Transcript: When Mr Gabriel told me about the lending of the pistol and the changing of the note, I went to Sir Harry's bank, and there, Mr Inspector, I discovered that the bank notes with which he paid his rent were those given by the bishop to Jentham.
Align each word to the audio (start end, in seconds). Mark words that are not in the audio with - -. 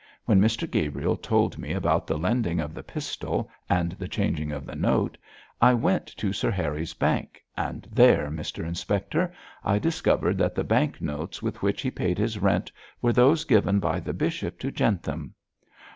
When 0.25 0.41
Mr 0.41 0.67
Gabriel 0.67 1.15
told 1.15 1.59
me 1.59 1.73
about 1.73 2.07
the 2.07 2.17
lending 2.17 2.59
of 2.59 2.73
the 2.73 2.81
pistol 2.81 3.51
and 3.69 3.91
the 3.91 4.07
changing 4.07 4.51
of 4.51 4.65
the 4.65 4.73
note, 4.75 5.15
I 5.61 5.75
went 5.75 6.07
to 6.17 6.33
Sir 6.33 6.49
Harry's 6.49 6.95
bank, 6.95 7.43
and 7.55 7.87
there, 7.91 8.31
Mr 8.31 8.65
Inspector, 8.67 9.31
I 9.63 9.77
discovered 9.77 10.39
that 10.39 10.55
the 10.55 10.63
bank 10.63 11.01
notes 11.01 11.43
with 11.43 11.61
which 11.61 11.83
he 11.83 11.91
paid 11.91 12.17
his 12.17 12.39
rent 12.39 12.71
were 12.99 13.13
those 13.13 13.45
given 13.45 13.79
by 13.79 13.99
the 13.99 14.11
bishop 14.13 14.57
to 14.61 14.71
Jentham. 14.71 15.35